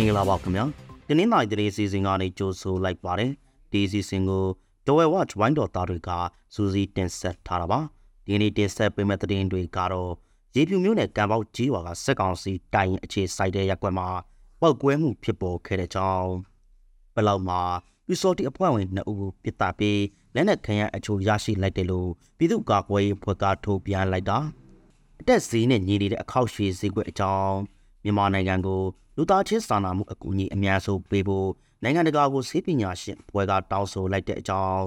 [0.00, 0.64] င်္ဂလာပါခင်ဗျာ
[1.06, 3.32] ဒီနေ့နိုင်တဲ့စီစဉ်ကနေကြိုဆိုလိုက်ပါတယ်
[3.72, 4.44] ဒီစီစဉ်ကို
[4.86, 6.10] Dwell Watch ဝိုင်းတော်သားတွေက
[6.54, 7.80] စူးစီးတင်ဆက်ထားတာပါ
[8.26, 10.12] ဒီနေ့တင်ဆက်ပေးမယ့်သတင်းတွေကတော့
[10.56, 14.08] ရေဖြူမျိုးနဲ့ကံပေါက်ကြီးဝါကစက်ကောင်စီတိုင်အခြေစိုက်တဲ့ရက်ကွက်မှာ
[14.60, 16.30] ပောက်ကွဲမှုဖြစ်ပေါ်ခဲ့တဲ့ကြောင်း
[17.14, 17.60] ဘလောက်မှာ
[18.06, 20.02] ပြစောတိအဖွဲ့ဝင်နှစ်ဦးပြစ်တာပြီး
[20.34, 24.38] လက်နက်ခံရအချို့ရရှိလိုက်တယ်လို့ပြည်သူ့ကာကွယ်ရေးဖွဲ့ကထုတ်ပြန်လိုက်တာ
[25.20, 27.56] အတက်ဈေးနဲ့ညီနေတဲ့အခောက်ရွှေဈေးကွက်အကြောင်း
[28.04, 28.82] မြန်မာနိုင်ငံကို
[29.16, 31.48] လူသားချင်းစာနာမှုအကူအညီအများဆုံးပေးဖို့
[31.82, 34.86] နိုင်ငံတကာကိုဆေးပညာရှင်ဘွဲကတောင်းဆိုလိုက်တဲ့အကြောင်း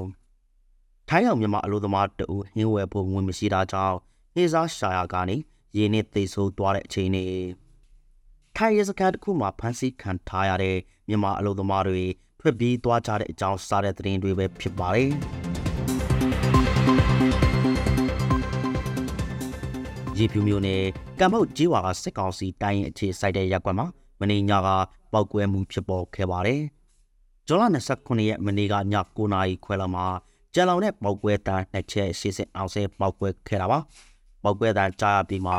[1.09, 3.97] ထိုင်းအောင်မြန်မာအလို့သမားတအူဟင်းဝယ်ဖို့ဝင်မရှိတာကြောင့်
[4.33, 5.35] ဟေးစားရှာယာကနေ
[5.77, 7.31] ရင်းနဲ့သိဆိုးသွားတဲ့အချိန်နဲ့
[8.55, 10.77] ထိုင်းရဲစခန်းတစ်ခုမှာဖမ်းဆီးခံထားရတဲ့
[11.09, 12.03] မြန်မာအလို့သမားတွေ
[12.39, 15.09] ထွက်ပြေးသွားကြတဲ့အကြောင်းစားတဲ့သတင်းတွေပဲဖြစ်ပါတယ်
[20.17, 20.81] ရေဖြူမျိုးနဲ့
[21.19, 23.87] ကံပုတ်ကြီးဝါကစစ်ကောင်စီတိုင်းရင်အခြေစိုက်တဲ့ရက်ကွက်မှာ
[24.19, 24.69] မနေ့ညက
[25.11, 26.61] ပောက်ကွဲမှုဖြစ်ပေါ်ခဲ့ပါတယ်။
[27.47, 27.63] ဇွန်လ
[27.95, 28.79] 29ရက်မနေ့ကည
[29.15, 30.05] 9နာရီခွဲလောက်မှာ
[30.53, 33.79] ကြံလောင်တဲ့ပောက်ကွဲတန်းနှစ်ချက်ရှေ့စစ်အောင်ဆဲပောက်ကွဲခဲ့တာပါ။
[34.43, 35.53] ပောက်ကွဲတန်းကြားရပြီးမှ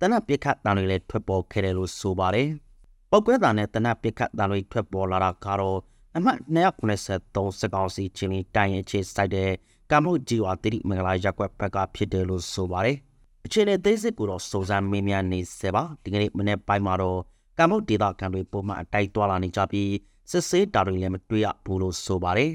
[0.00, 2.48] တနက်ပစ်ခတ်တန်းတွေလည်းထွက်ပေါ်ခဲ့တယ်လို့ဆိုပါတယ်။
[3.10, 5.78] ပောက်ကွဲတန်းနဲ့တနက်ပစ်ခတ်တန်းတွေထွက်ပေါ်လာတာကတော့
[6.16, 9.50] အမှတ်293စကောင်စီချင်းတိုင်းအခြေစိုက်တဲ့
[9.90, 12.96] ကမ္ဘောဒီဝါတိမင်္ဂလာရက်ကွက်ဘက်ကဖြစ်တယ်လို့ဆိုပါတယ်။
[13.46, 17.20] အခြေအနေသိစစ်ကိုတော့စုံစမ်းမေးမြန်းနေစေပါဒီကနေ့မနေ့ပိုင်းမှာတော့
[17.58, 19.90] ကမ္ဘောဒေတာခံတွေပုံမှန်အတိုက်သွားလာနေကြပြီး
[20.30, 22.52] စစ်ဆေးတာတွေလည်းမတွေ့ရဘူးလို့ဆိုပါတယ်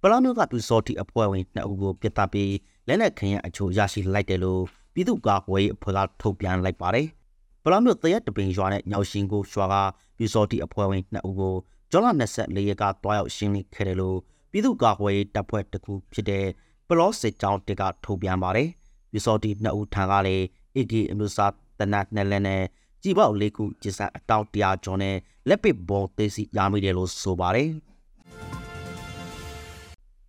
[0.00, 2.52] ပလာမျိုးကပြူစောတီအဖွဲ့ဝင်နှစ်ဦးကိုပြစ်တာပြီး
[2.88, 4.62] လက်နက်ခင်ရအချို့ရရှိလိုက်တယ်လို့
[4.94, 7.06] ပြည်သူ့ကာကွယ်ရေးအဖွဲ့ကထုတ်ပြန်လိုက်ပါတယ်
[7.64, 9.74] ပလာမျိုးတရက်တပင်ရွာနဲ့ညောင်ရှင်ကိုရွာက
[10.16, 11.54] ပြူစောတီအဖွဲ့ဝင်နှစ်ဦးကို
[11.90, 12.08] ဇွန်လ
[12.38, 14.18] 24ရက်ကတွားရောက်ရှင်းလင်းခဲ့တယ်လို့
[14.50, 16.46] ပြည်သူ့ကာကွယ်ရေးတပ်ဖွဲ့တစ်ခုဖြစ်တဲ့
[16.88, 18.68] ပလောစစ်ကြောင်းတကထုတ်ပြန်ပါတယ်
[19.10, 20.44] ပြူစောတီနှစ်ဦးထံကလည်း
[20.76, 22.62] AK အမျိုးသား တနက်နဲ့လည်းနဲ့
[23.02, 25.16] ကြည်ပေါက်လေးခုကျစအတောက်တရာကျော်နဲ့
[25.48, 27.70] လက်ပစ်ဘောသိစီရမိတယ်လို့ဆိုပါတယ်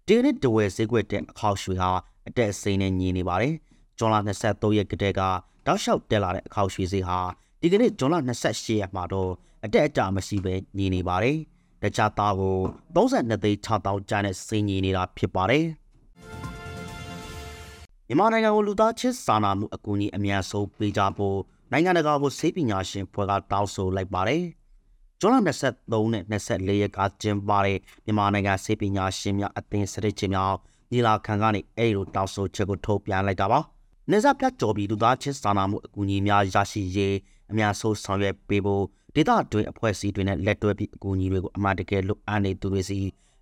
[0.07, 1.91] ဒီနေ့တဝဲဈေးကွက်တဲ့အခောက်ရွှေဟာ
[2.27, 3.53] အတက်စိန်နဲ့ညီနေပါတယ်။
[3.97, 5.21] ဂျွန်လာ23ရက်ကတည်းက
[5.65, 7.19] တောက်လျှောက်တက်လာတဲ့အခောက်ရွှေဈေးဟာ
[7.61, 9.31] ဒီကနေ့ဂျွန်လာ28ရက်မှာတော့
[9.65, 11.37] အတက်အကျမရှိပဲညီနေပါတယ်။
[11.81, 12.57] တခြားသားကို
[12.95, 15.65] 32သိန်း6000ကျန်းနဲ့စိန်ညီနေတာဖြစ်ပါတယ်။
[18.07, 21.37] မြန်မာနိုင်ငံကိုလူသားချင်းစာနာမှုအကူအညီအများဆုံးပေးကြဖို့
[21.71, 24.43] နိုင်ငံတကာကိုဆေးပညာရှင်ဖွဲ့ကတောင်းဆိုလိုက်ပါတယ်။
[25.19, 30.53] ဇွန်လ23နဲ့24ရက်ကကျင်းပတဲ့မြန်မာနိုင်ငံဆေးပညာရှင်များအသင်းစရိတ်ချင်းများ
[30.91, 33.59] ညီလာခံကနေအဲ့လိုတောင်းဆိုချက်ကိုထုတ်ပြန်လိုက်တာပါ။
[34.11, 37.15] နေစားပြတ်ကြော်ပြီးလူသားချင်းစာနာမှုအကူအညီများရရှိရေး
[37.51, 38.83] အများဆုံးဆောင်ရွက်ပေးဖို့
[39.15, 42.99] ဒေသတွင်းအဖွဲ့အစည်းတွေနဲ့လက်တွဲပြီးအကူအညီတွေကိုအမှန်တကယ်လိုအပ်နေသူတွေစီ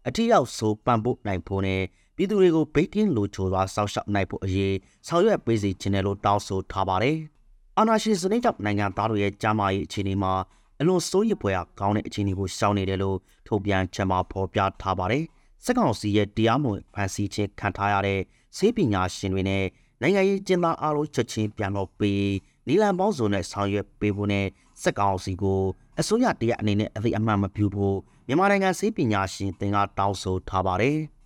[0.08, 1.82] အထီးရောက်ဆိုပံ့ပိုးနိုင်ဖို့နဲ့
[2.22, 4.76] ပြည်သူတွေကိုဗိတ်တင်းလိုချိုစွာစောင့်ရှောက်နိုင်ဖို့အရေး
[5.08, 7.18] ဆောင်ရွက်ပေးစီခြင်းတယ်လို့တောင်းဆိုထားပါတယ်။
[7.78, 10.34] အာဏာရှင်စနစ်ကြောင့်နိုင်ငံသားတွေရဲ့ကြားမာရေးအခြေအနေမှာ
[10.80, 13.18] အလွန်စိုးရိမ်ဖွယ်ကောင်းတဲ့အခြေအနေကိုရှောင်နေတယ်လို့
[13.48, 15.24] ထုတ်ပြန်ချက်မှာဖော်ပြထားပါတယ်။
[15.66, 18.20] စက်ကောင်စီရဲ့တရားမဝင်ဖန်ဆီးခြင်းခံထားရတဲ့
[18.58, 19.66] ဆေးပညာရှင်တွေနဲ့
[20.02, 22.24] နိုင်ငံရေးကျင်းသားအားလုံးချက်ချင်းပြန်တော့ပေး
[22.68, 24.46] နီလန်ပေါင်းစုံနဲ့ဆောင်ရွက်ပေးဖို့နဲ့
[24.82, 25.62] စက်ကောင်စီကို
[26.00, 31.00] အစိုးရတရားအနေနဲ့အသိအမှတ်မပြုဖို့မြန်မာနိုင်ငံဆေးပညာရှင်တင်ကတောင်းဆိုထားပါတယ်။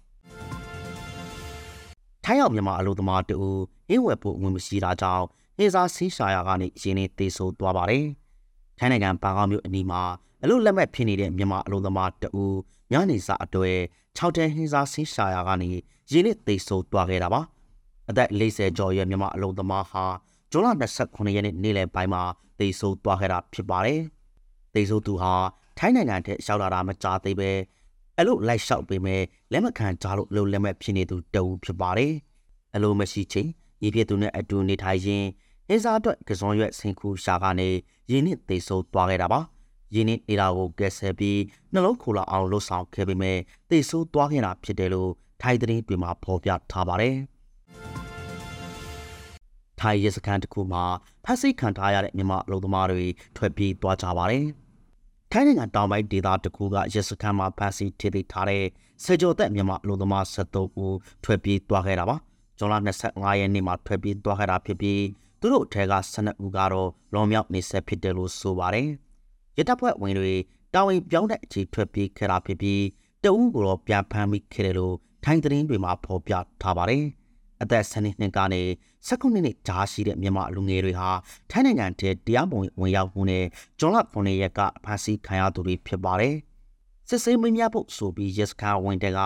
[2.25, 3.36] ထိုင်းရောက်မြန်မာအလို့သမားတူ
[3.90, 5.25] အင်းဝယ်ဖို့ဝင်မရှိတာကြောင့်
[5.59, 8.06] နေစာဆင်းရှာယာကနေရင်းနေသေးဆိုသွားပါတယ်။
[8.78, 10.02] ထိုင်းနိုင်ငံဘန်ကောက်မြို့အနီးမှာ
[10.44, 12.44] အလို့လက်မဲ့ဖြစ်နေတဲ့မြန်မာအလို့သမားတူ
[12.91, 13.78] ညနေစာအတွေ့
[14.18, 15.69] 6တန်းဟင်းစာဆင်းရှာယာကနေ
[16.12, 17.41] ရင်းနေသေးဆိုသွားခဲ့တာပါ။
[18.09, 20.03] အသက်40ကျော်ရဲ့မြန်မာအလို့သမားဟာ
[20.52, 20.68] ဇွန်လ
[21.02, 22.24] 29ရက်နေ့နေ့လယ်ပိုင်းမှာ
[22.59, 24.00] သေဆုံးသွားခဲ့တာဖြစ်ပါတယ်။
[24.74, 25.34] သေဆုံးသူဟာ
[25.78, 27.52] ထိုင်းနိုင်ငံထက်ရောက်လာတာမကြာသေးပဲ
[28.18, 32.13] အဲ့လိုလိုက်လျှောက်ပေးမယ်လက်မခံကြလို့လို့လက်မဲ့ဖြစ်နေသူတအူဖြစ်ပါတယ်
[32.75, 33.50] အလိုမရှိချင်း
[33.81, 35.28] ညီဖြစ်သူနဲ့အတူနေထိုင်ရင်း
[35.69, 37.69] နေစားအတွက်ကစုံရွက်ဆင်ခုရှာကနေ
[38.12, 39.39] ရင်းနဲ့သေဆုံးသွားခဲ့တာပါ
[39.94, 41.39] ရင်းနဲ့နေတာကိုကဲဆယ်ပြီး
[41.74, 43.38] နှလုံးခူလာအောင်လှုပ်ဆောင်ခဲ့ပေမဲ့
[43.69, 45.12] သေဆုံးသွားခဲ့တာဖြစ်တယ်လို့
[45.42, 47.16] ထိုင်သတင်းတွေမှာဖော်ပြထားပါတယ်
[49.80, 50.84] ထိုင်ရဲစခန်းတစ်ခုမှာ
[51.24, 53.06] ဖမ်းဆီးခံထားရတဲ့မြန်မာအလုပ်သမားတွေ
[53.38, 54.45] ထွက်ပြေးသွားကြပါတယ်။
[55.31, 58.63] ထိုင်းနိုင်ငံတောင်ပိုင်းဒေသတစ်ခုကရဲစခန်းမှာဖမ်းဆီးထိသိထားတဲ့
[59.04, 62.16] စေကျော်သက်မြန်မာလူသမား73ဦးထွက်ပြေးသွားခဲ့တာပါ။
[62.57, 62.74] ဇွန်လ
[63.07, 65.01] 25ရက်နေ့မှာထွက်ပြေးသွားခဲ့တာဖြစ်ပြီး
[65.39, 68.88] သူတို့အထက်က12ဦးကတော့လွန်မြောက်နေဆက်ဖြစ်တယ်လို့ဆိုပါတယ်။
[69.57, 70.33] ရတပ်ဖွဲ့ဝင်တွေ
[70.74, 72.81] တာဝန်ပြောင်းတဲ့အချိန်ထွက်ပြေးခဲ့တာဖြစ်ပြီး
[73.24, 77.04] တအူးကိုတော့ပြန်ဖမ်းမိခဲ့တယ်လို့ထိုင်းသတင်းတွေမှာဖော်ပြထားပါတယ်။
[77.65, 78.62] အသက်12နှစ်ကနေ
[79.07, 81.09] 19နှစ်ကြားရှိတဲ့မြန်မာလူငယ်တွေဟာ
[81.51, 83.45] ထိုင်းနိုင်ငံထဲတရားမဝင်ဝင်ရောက်မှုနဲ့
[83.79, 86.35] ဂျွန်လ9ရက်ကဖမ်းဆီးခံရသူတွေဖြစ်ပါတယ်။
[87.09, 89.19] စစ်ဆေးမင်းများဖို့ဆိုပြီးရက်စကားဝင်တဲ့က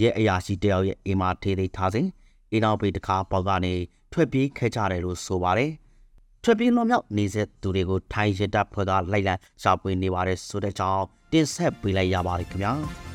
[0.00, 2.06] ရဲအရာရှိတယောက်ရဲ့အိမ်မှာထေးသေးထားစဉ်
[2.52, 3.74] အင်းအောင်ပေတကားပေါက်ကနေ
[4.12, 5.70] ထွက်ပြေးခဲ့ကြတယ်လို့ဆိုပါတယ်။
[6.44, 13.09] ထွက်ပြေးလွန်မြောက်နေတဲ့သူတွေကိုထိုင်းရတပ်ဖွဲ့ကလိုက်လံရှာဖွေနေပါတယ်ဆိုတဲ့ကြောင်းတင်ဆက်ပေးလိုက်ရပါတယ်ခင်ဗျာ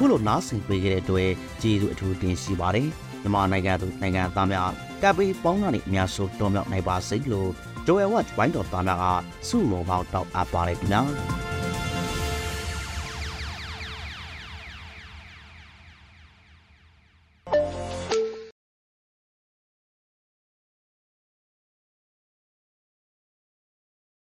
[0.00, 1.30] ခုလိုနားဆင်ပေးခဲ့တဲ့အတွက်
[1.62, 2.88] ကျေးဇူးအထူးတင်ရှိပါတယ်
[3.22, 4.70] မြန်မာနိုင်ငံသူနိုင်ငံသားများ
[5.02, 7.50] ကပ်ပြီးပေါင်းကနေအများဆုံးတော်မြောက်နိုင်ပါစေလို့
[7.86, 9.04] Joel Watch ဝိုင်းတော်သားများက
[9.48, 11.47] ဆုမွန်ပေါင်းတောက်အပ်ပါတယ်ခင်ဗျာ